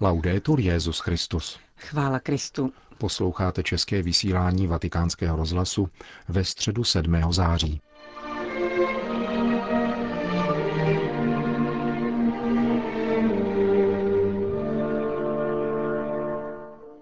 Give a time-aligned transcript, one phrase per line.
[0.00, 1.58] Laudetur Jezus Christus.
[1.76, 2.72] Chvála Kristu.
[2.98, 5.88] Posloucháte české vysílání Vatikánského rozhlasu
[6.28, 7.32] ve středu 7.
[7.32, 7.80] září.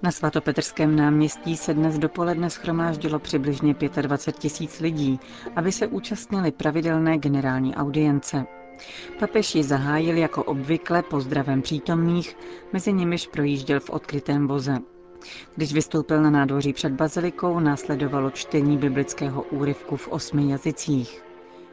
[0.02, 5.20] Na svatopetrském náměstí se dnes dopoledne schromáždilo přibližně 25 tisíc lidí,
[5.56, 8.44] aby se účastnili pravidelné generální audience.
[9.18, 12.36] Papež ji zahájil jako obvykle pozdravem přítomných,
[12.72, 14.78] mezi nimiž projížděl v odkrytém voze.
[15.56, 21.22] Když vystoupil na nádvoří před bazilikou, následovalo čtení biblického úryvku v osmi jazycích.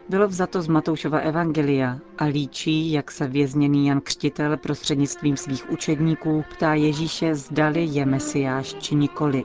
[0.09, 6.43] Bylo vzato z Matoušova evangelia a líčí, jak se vězněný Jan Křtitel prostřednictvím svých učedníků
[6.51, 9.43] ptá Ježíše, zdali je Mesiáš či nikoli.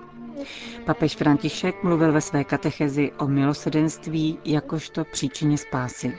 [0.84, 6.18] Papež František mluvil ve své katechezi o milosedenství jakožto příčině spásy.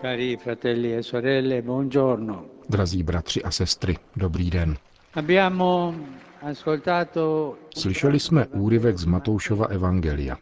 [0.00, 2.48] Cari fratelli e sorelle, buongiorno.
[2.68, 4.76] Drazí bratři a sestry, dobrý den.
[5.14, 5.94] Abbiamo
[7.76, 10.38] Slyšeli jsme úryvek z Matoušova evangelia.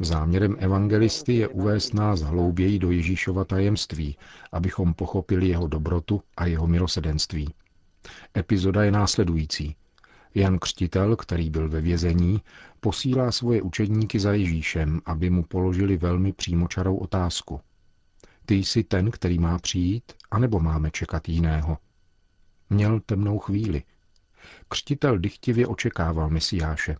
[0.00, 4.16] Záměrem evangelisty je uvést nás hlouběji do Ježíšova tajemství,
[4.52, 7.54] abychom pochopili jeho dobrotu a jeho milosedenství.
[8.36, 9.76] Epizoda je následující.
[10.34, 12.40] Jan Křtitel, který byl ve vězení,
[12.80, 17.60] posílá svoje učedníky za Ježíšem, aby mu položili velmi přímočarou otázku.
[18.46, 21.78] Ty jsi ten, který má přijít, anebo máme čekat jiného?
[22.70, 23.82] Měl temnou chvíli.
[24.68, 26.96] Křtitel dychtivě očekával Mesiáše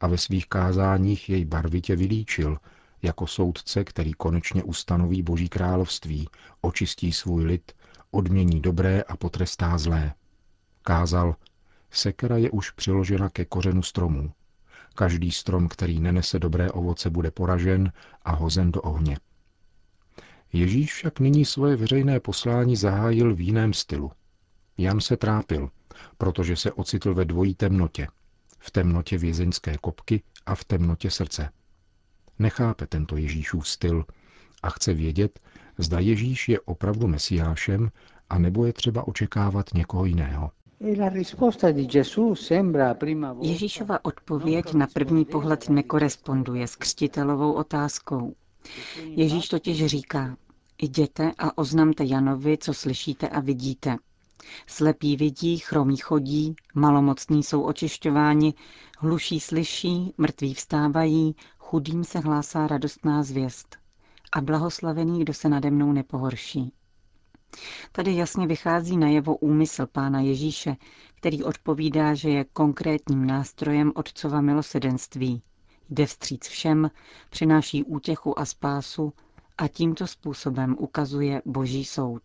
[0.00, 2.58] a ve svých kázáních jej barvitě vylíčil,
[3.02, 6.28] jako soudce, který konečně ustanoví Boží království,
[6.60, 7.72] očistí svůj lid,
[8.10, 10.14] odmění dobré a potrestá zlé.
[10.82, 11.36] Kázal,
[11.90, 14.32] sekera je už přiložena ke kořenu stromů.
[14.94, 19.18] Každý strom, který nenese dobré ovoce, bude poražen a hozen do ohně.
[20.56, 24.10] Ježíš však nyní svoje veřejné poslání zahájil v jiném stylu.
[24.78, 25.70] Jan se trápil,
[26.18, 28.06] protože se ocitl ve dvojí temnotě.
[28.58, 31.50] V temnotě vězeňské kopky a v temnotě srdce.
[32.38, 34.04] Nechápe tento Ježíšův styl
[34.62, 35.40] a chce vědět,
[35.78, 37.90] zda Ježíš je opravdu mesiášem,
[38.30, 40.50] a nebo je třeba očekávat někoho jiného.
[43.42, 48.34] Ježíšova odpověď na první pohled nekoresponduje s křtitelovou otázkou.
[49.04, 50.36] Ježíš totiž říká,
[50.82, 53.96] jděte a oznamte Janovi, co slyšíte a vidíte.
[54.66, 58.54] Slepí vidí, chromí chodí, malomocní jsou očišťováni,
[58.98, 63.76] hluší slyší, mrtví vstávají, chudým se hlásá radostná zvěst.
[64.32, 66.72] A blahoslavený, kdo se nade mnou nepohorší.
[67.92, 70.76] Tady jasně vychází na jeho úmysl pána Ježíše,
[71.14, 75.42] který odpovídá, že je konkrétním nástrojem otcova milosedenství.
[75.90, 76.90] Jde vstříc všem,
[77.30, 79.12] přináší útěchu a spásu
[79.58, 82.22] a tímto způsobem ukazuje boží soud.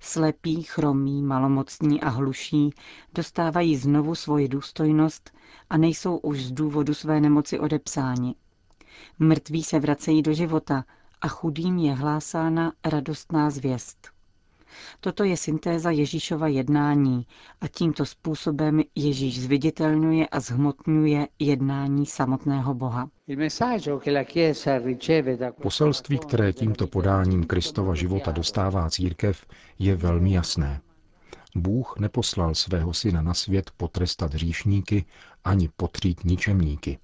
[0.00, 2.70] Slepí, chromí, malomocní a hluší
[3.14, 5.30] dostávají znovu svoji důstojnost
[5.70, 8.34] a nejsou už z důvodu své nemoci odepsáni.
[9.18, 10.84] Mrtví se vracejí do života
[11.20, 14.08] a chudým je hlásána radostná zvěst.
[15.00, 17.26] Toto je syntéza Ježíšova jednání
[17.60, 23.10] a tímto způsobem Ježíš zviditelňuje a zhmotňuje jednání samotného Boha.
[25.62, 29.46] Poselství, které tímto podáním Kristova života dostává církev,
[29.78, 30.80] je velmi jasné.
[31.56, 35.04] Bůh neposlal svého syna na svět potrestat hříšníky
[35.44, 36.98] ani potřít ničemníky.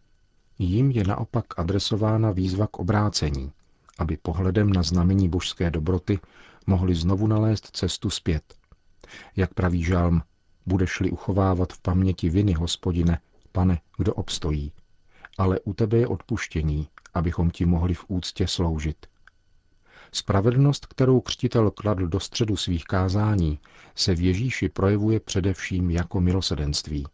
[0.58, 3.52] Jím je naopak adresována výzva k obrácení,
[3.98, 6.18] aby pohledem na znamení božské dobroty
[6.66, 8.54] mohli znovu nalézt cestu zpět.
[9.36, 10.22] Jak praví žálm,
[10.66, 13.20] budeš-li uchovávat v paměti viny, hospodine,
[13.52, 14.72] pane, kdo obstojí.
[15.38, 19.06] Ale u tebe je odpuštění, abychom ti mohli v úctě sloužit.
[20.12, 23.58] Spravedlnost, kterou křtitel kladl do středu svých kázání,
[23.94, 27.06] se v Ježíši projevuje především jako milosedenství.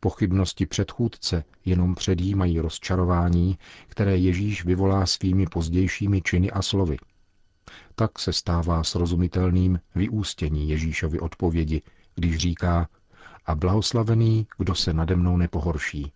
[0.00, 3.58] Pochybnosti předchůdce jenom předjímají rozčarování,
[3.88, 6.96] které Ježíš vyvolá svými pozdějšími činy a slovy–
[7.94, 11.82] tak se stává srozumitelným vyústění Ježíšovy odpovědi,
[12.14, 12.88] když říká
[13.46, 16.12] a blahoslavený, kdo se nade mnou nepohorší.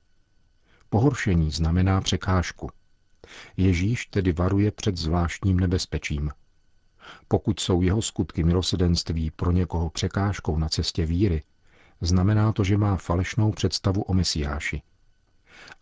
[0.88, 2.70] Pohoršení znamená překážku.
[3.56, 6.30] Ježíš tedy varuje před zvláštním nebezpečím.
[7.28, 11.42] Pokud jsou jeho skutky milosedenství pro někoho překážkou na cestě víry,
[12.00, 14.82] znamená to, že má falešnou představu o Mesiáši.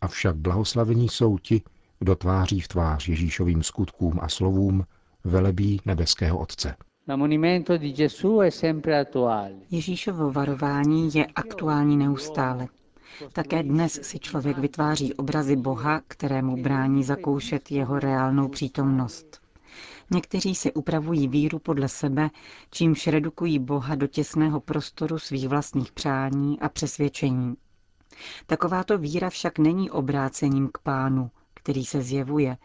[0.01, 1.63] Avšak blahoslavení jsou ti,
[1.99, 4.85] kdo tváří v tvář Ježíšovým skutkům a slovům
[5.25, 6.77] velebí nebeského Otce.
[9.71, 12.69] Ježíšovo varování je aktuální neustále.
[13.33, 19.41] Také dnes si člověk vytváří obrazy Boha, kterému brání zakoušet jeho reálnou přítomnost.
[20.11, 22.31] Někteří si upravují víru podle sebe,
[22.71, 27.55] čímž redukují Boha do těsného prostoru svých vlastních přání a přesvědčení.
[28.47, 32.57] Takováto víra však není obrácením k pánu, který se zjevuje,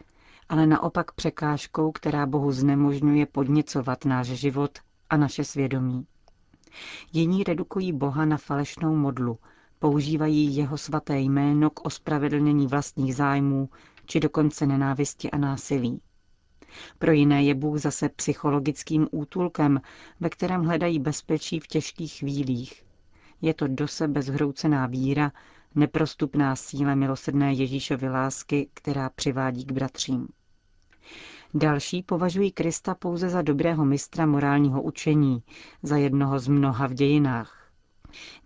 [0.48, 4.78] ale naopak překážkou, která Bohu znemožňuje podněcovat náš život
[5.10, 6.06] a naše svědomí.
[7.12, 9.38] Jiní redukují Boha na falešnou modlu,
[9.80, 13.68] používají jeho svaté jméno k ospravedlnění vlastních zájmů
[14.06, 16.00] či dokonce nenávisti a násilí.
[16.98, 19.80] Pro jiné je Bůh zase psychologickým útulkem,
[20.20, 22.82] ve kterém hledají bezpečí v těžkých chvílích.
[23.42, 25.32] Je to do sebe zhroucená víra,
[25.74, 30.28] neprostupná síle milosrdné Ježíšovy lásky, která přivádí k bratřím.
[31.54, 35.42] Další považují Krista pouze za dobrého mistra morálního učení,
[35.82, 37.59] za jednoho z mnoha v dějinách.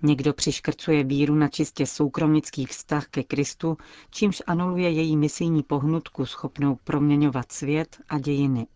[0.03, 3.77] Někdo přiškrcuje víru na čistě soukromnický vztah ke Kristu,
[4.11, 8.67] čímž anuluje její misijní pohnutku schopnou proměňovat svět a dějiny.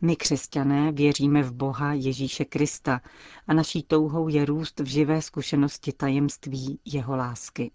[0.00, 3.00] My, křesťané, věříme v Boha Ježíše Krista
[3.46, 7.70] a naší touhou je růst v živé zkušenosti tajemství jeho lásky.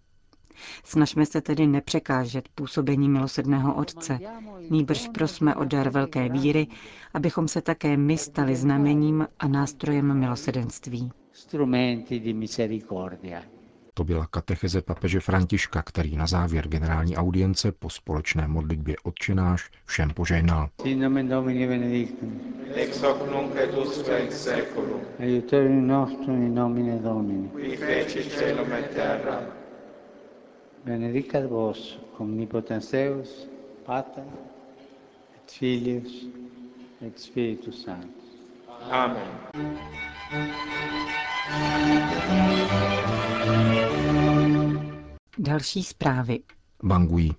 [0.84, 4.20] Snažme se tedy nepřekážet působení milosedného Otce,
[4.70, 6.68] nýbrž prosme o dar velké víry,
[7.14, 11.12] abychom se také my stali znamením a nástrojem milosedenství.
[13.94, 20.10] To byla katecheze papeže Františka, který na závěr generální audience po společné modlitbě odčenáš všem
[20.10, 20.70] požehnal.
[20.82, 22.42] Sit nomen Domini benedictum.
[22.74, 25.02] Ex hoc nunc et usque in seculum.
[25.20, 27.50] Aiuterium nostrum in nomine Domini.
[27.50, 29.42] Qui feci celum et terra.
[30.86, 33.48] Benedicat vos omnipotens Deus,
[33.86, 34.24] Pater
[35.36, 36.26] et Filius
[37.02, 38.28] et Spiritus Sanctus.
[38.92, 40.17] Amen.
[45.38, 46.40] Další zprávy.
[46.84, 47.32] Bangui.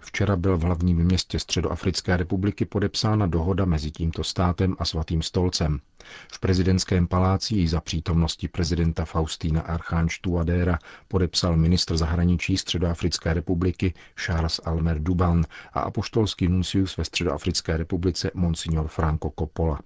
[0.00, 5.80] Včera byl v hlavním městě Středoafrické republiky podepsána dohoda mezi tímto státem a svatým stolcem.
[6.32, 10.78] V prezidentském paláci ji za přítomnosti prezidenta Faustína Archange Touadéra
[11.08, 13.94] podepsal ministr zahraničí Středoafrické republiky
[14.24, 19.80] Charles Almer Duban a apoštolský nuncius ve Středoafrické republice Monsignor Franco Coppola.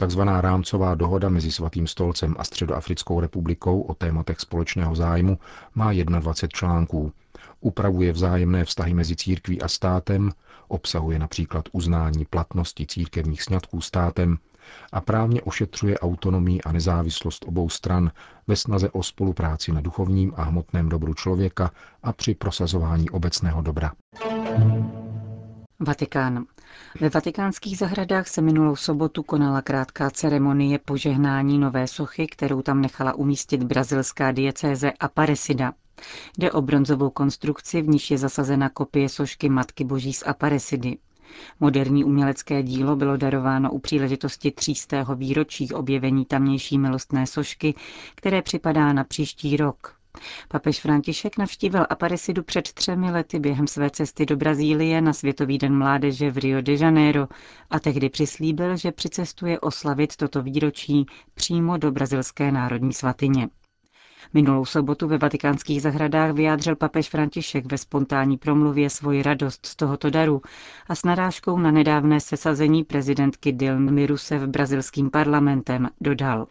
[0.00, 5.38] Takzvaná rámcová dohoda mezi Svatým stolcem a Středoafrickou republikou o tématech společného zájmu
[5.74, 7.12] má 21 článků.
[7.60, 10.30] Upravuje vzájemné vztahy mezi církví a státem,
[10.68, 14.38] obsahuje například uznání platnosti církevních sňatků státem
[14.92, 18.10] a právně ošetřuje autonomii a nezávislost obou stran
[18.46, 21.70] ve snaze o spolupráci na duchovním a hmotném dobru člověka
[22.02, 23.92] a při prosazování obecného dobra.
[25.80, 26.46] Vatikán.
[27.00, 33.14] Ve vatikánských zahradách se minulou sobotu konala krátká ceremonie požehnání nové sochy, kterou tam nechala
[33.14, 35.72] umístit brazilská diecéze Aparecida.
[36.38, 40.98] Jde o bronzovou konstrukci, v níž je zasazena kopie sošky Matky Boží z Aparecidy.
[41.60, 47.74] Moderní umělecké dílo bylo darováno u příležitosti třístého výročí objevení tamnější milostné sošky,
[48.14, 49.97] které připadá na příští rok,
[50.48, 55.78] Papež František navštívil Aparecidu před třemi lety během své cesty do Brazílie na Světový den
[55.78, 57.26] mládeže v Rio de Janeiro
[57.70, 63.48] a tehdy přislíbil, že přicestuje oslavit toto výročí přímo do brazilské národní svatyně.
[64.34, 70.10] Minulou sobotu ve vatikánských zahradách vyjádřil papež František ve spontánní promluvě svoji radost z tohoto
[70.10, 70.42] daru
[70.88, 76.46] a s narážkou na nedávné sesazení prezidentky Dilmy Rousseff brazilským parlamentem dodal.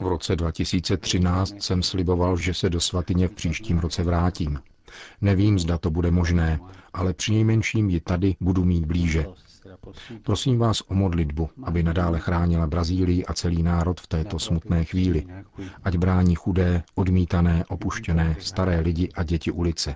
[0.00, 4.60] V roce 2013 jsem sliboval, že se do svatyně v příštím roce vrátím.
[5.20, 6.60] Nevím, zda to bude možné,
[6.92, 9.26] ale přinejmenším ji tady budu mít blíže.
[10.22, 15.26] Prosím vás o modlitbu, aby nadále chránila Brazílii a celý národ v této smutné chvíli.
[15.84, 19.94] Ať brání chudé, odmítané, opuštěné, staré lidi a děti ulice.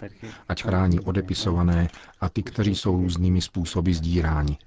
[0.49, 1.89] Ať chrání odepisované
[2.21, 4.59] a ty, kteří jsou různými způsoby zdíráni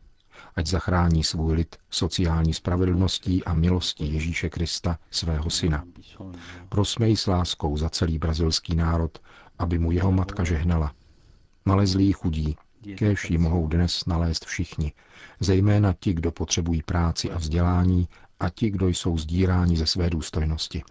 [0.55, 5.83] ať zachrání svůj lid sociální spravedlností a milostí Ježíše Krista, svého syna.
[6.69, 9.19] Prosmej s láskou za celý brazilský národ,
[9.59, 10.93] aby mu jeho matka žehnala.
[11.65, 12.55] Nalezlí chudí,
[12.95, 14.93] kéž ji mohou dnes nalézt všichni,
[15.39, 18.07] zejména ti, kdo potřebují práci a vzdělání
[18.39, 20.83] a ti, kdo jsou zdíráni ze své důstojnosti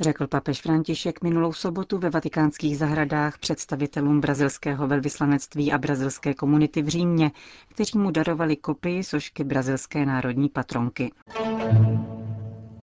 [0.00, 6.88] řekl papež František minulou sobotu ve vatikánských zahradách představitelům brazilského velvyslanectví a brazilské komunity v
[6.88, 7.30] Římě,
[7.68, 11.12] kteří mu darovali kopii sošky brazilské národní patronky.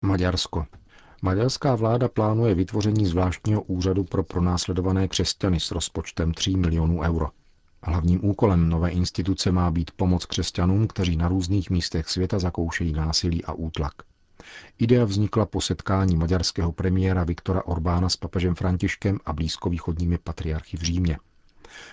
[0.05, 0.65] Maďarsko.
[1.21, 7.27] Maďarská vláda plánuje vytvoření zvláštního úřadu pro pronásledované křesťany s rozpočtem 3 milionů euro.
[7.83, 13.45] Hlavním úkolem nové instituce má být pomoc křesťanům, kteří na různých místech světa zakoušejí násilí
[13.45, 13.93] a útlak.
[14.77, 20.81] Idea vznikla po setkání maďarského premiéra Viktora Orbána s papežem Františkem a blízkovýchodními patriarchy v
[20.81, 21.17] Římě.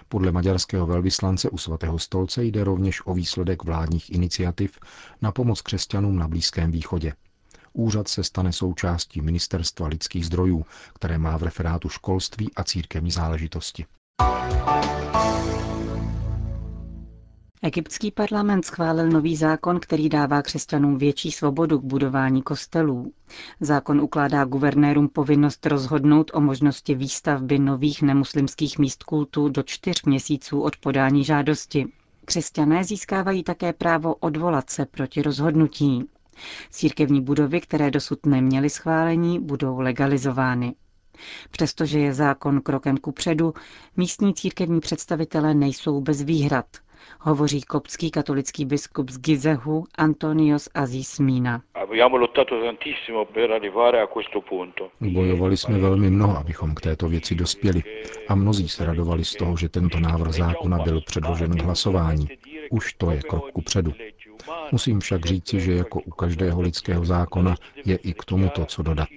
[0.09, 4.79] Podle maďarského velvyslance u svatého stolce jde rovněž o výsledek vládních iniciativ
[5.23, 7.13] na pomoc křesťanům na Blízkém východě.
[7.73, 10.65] Úřad se stane součástí Ministerstva lidských zdrojů,
[10.95, 13.87] které má v referátu školství a církevní záležitosti.
[17.63, 23.13] Egyptský parlament schválil nový zákon, který dává křesťanům větší svobodu k budování kostelů.
[23.61, 30.61] Zákon ukládá guvernérům povinnost rozhodnout o možnosti výstavby nových nemuslimských míst kultu do čtyř měsíců
[30.61, 31.87] od podání žádosti.
[32.25, 36.05] Křesťané získávají také právo odvolat se proti rozhodnutí.
[36.71, 40.75] Církevní budovy, které dosud neměly schválení, budou legalizovány.
[41.51, 43.55] Přestože je zákon krokem ku předu,
[43.97, 46.67] místní církevní představitelé nejsou bez výhrad–
[47.21, 51.63] hovoří koptský katolický biskup z Gizehu Antonios Aziz Mina.
[55.01, 57.83] Bojovali jsme velmi mnoho, abychom k této věci dospěli
[58.29, 62.29] a mnozí se radovali z toho, že tento návrh zákona byl předložen k hlasování.
[62.71, 63.93] Už to je krok ku předu.
[64.73, 69.09] Musím však říci, že jako u každého lidského zákona je i k tomuto co dodat.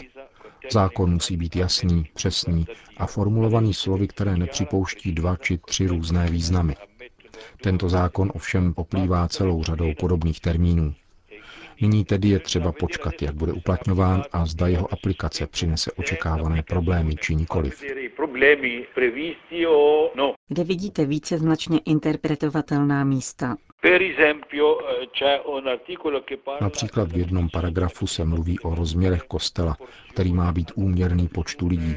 [0.72, 2.66] Zákon musí být jasný, přesný
[2.98, 6.76] a formulovaný slovy, které nepřipouští dva či tři různé významy.
[7.64, 10.94] Tento zákon ovšem poplývá celou řadou podobných termínů.
[11.82, 17.16] Nyní tedy je třeba počkat, jak bude uplatňován a zda jeho aplikace přinese očekávané problémy
[17.16, 17.84] či nikoliv.
[20.48, 23.56] Kde vidíte více značně interpretovatelná místa?
[26.62, 29.78] Například v jednom paragrafu se mluví o rozměrech kostela,
[30.12, 31.96] který má být úměrný počtu lidí.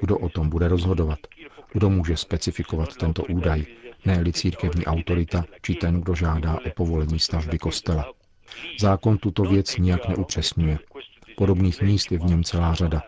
[0.00, 1.18] Kdo o tom bude rozhodovat?
[1.72, 3.64] Kdo může specifikovat tento údaj?
[4.04, 8.12] ne církevní autorita či ten, kdo žádá o povolení stavby kostela.
[8.80, 10.78] Zákon tuto věc nijak neupřesňuje.
[11.36, 13.02] Podobných míst je v něm celá řada.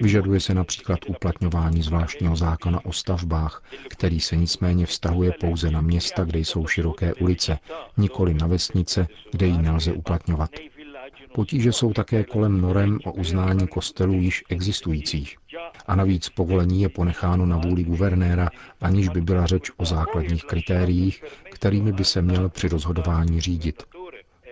[0.00, 6.24] Vyžaduje se například uplatňování zvláštního zákona o stavbách, který se nicméně vztahuje pouze na města,
[6.24, 7.58] kde jsou široké ulice,
[7.96, 10.50] nikoli na vesnice, kde ji nelze uplatňovat.
[11.34, 15.36] Potíže jsou také kolem norem o uznání kostelů již existujících.
[15.86, 21.24] A navíc povolení je ponecháno na vůli guvernéra, aniž by byla řeč o základních kritériích,
[21.50, 23.82] kterými by se měl při rozhodování řídit.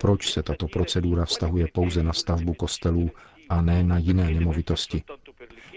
[0.00, 3.10] Proč se tato procedura vztahuje pouze na stavbu kostelů
[3.48, 5.02] a ne na jiné nemovitosti?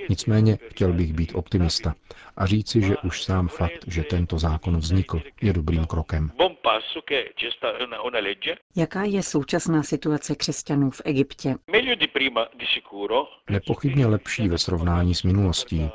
[0.10, 1.96] Nicméně chtěl bych být optimista
[2.38, 6.32] a říci, že už sám fakt, že tento zákon vznikl, je dobrým krokem.
[8.76, 11.56] Jaká je současná situace křesťanů v Egyptě?
[13.50, 15.90] Nepochybně lepší ve srovnání s minulostí.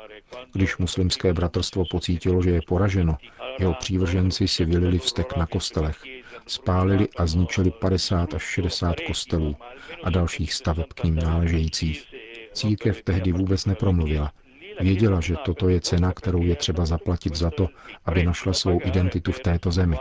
[0.53, 3.17] Když muslimské bratrstvo pocítilo, že je poraženo,
[3.59, 6.22] jeho přívrženci si vylili vztek na kostelech.
[6.47, 9.55] Spálili a zničili 50 až 60 kostelů
[10.03, 12.05] a dalších staveb k ním náležejících.
[12.53, 14.31] Církev tehdy vůbec nepromluvila.
[14.79, 17.67] Věděla, že toto je cena, kterou je třeba zaplatit za to,
[18.05, 19.97] aby našla svou identitu v této zemi.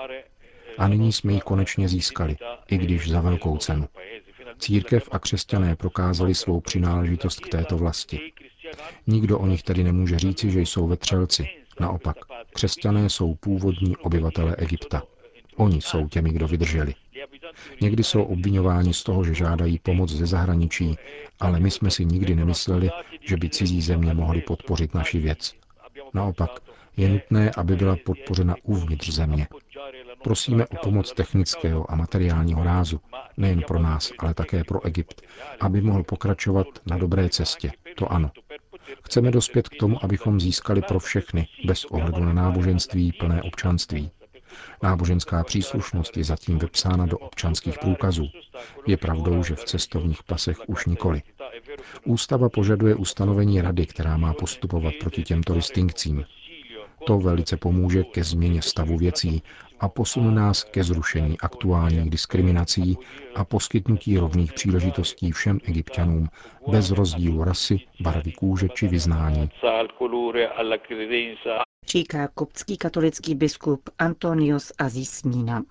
[0.78, 2.36] A nyní jsme ji konečně získali,
[2.68, 3.88] i když za velkou cenu.
[4.58, 8.32] Církev a křesťané prokázali svou přináležitost k této vlasti.
[9.06, 11.48] Nikdo o nich tedy nemůže říci, že jsou vetřelci.
[11.80, 12.16] Naopak,
[12.54, 15.02] křesťané jsou původní obyvatelé Egypta.
[15.56, 16.94] Oni jsou těmi, kdo vydrželi.
[17.80, 20.96] Někdy jsou obvinováni z toho, že žádají pomoc ze zahraničí,
[21.40, 22.90] ale my jsme si nikdy nemysleli,
[23.20, 25.54] že by cizí země mohly podpořit naši věc.
[26.14, 26.50] Naopak,
[26.96, 29.46] je nutné, aby byla podpořena uvnitř země.
[30.24, 33.00] Prosíme o pomoc technického a materiálního rázu,
[33.36, 35.22] nejen pro nás, ale také pro Egypt,
[35.60, 37.72] aby mohl pokračovat na dobré cestě.
[37.96, 38.30] To ano.
[39.04, 44.10] Chceme dospět k tomu, abychom získali pro všechny, bez ohledu na náboženství, plné občanství.
[44.82, 48.28] Náboženská příslušnost je zatím vypsána do občanských průkazů.
[48.86, 51.22] Je pravdou, že v cestovních pasech už nikoli.
[52.04, 56.24] Ústava požaduje ustanovení rady, která má postupovat proti těmto distinkcím.
[57.06, 59.42] To velice pomůže ke změně stavu věcí
[59.80, 62.98] a posune nás ke zrušení aktuálních diskriminací
[63.34, 66.28] a poskytnutí rovných příležitostí všem egyptianům
[66.70, 69.50] bez rozdílu rasy, barvy kůže či vyznání.
[71.88, 75.62] Říká koptský katolický biskup Antonios Azisnina.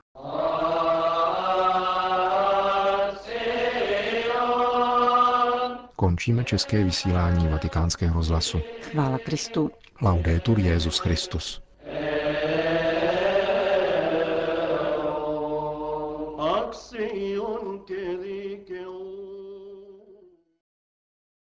[5.96, 8.60] Končíme české vysílání vatikánského rozhlasu.
[8.82, 9.72] Chvála Kristu.
[10.02, 11.62] Laudetur Jezus Christus.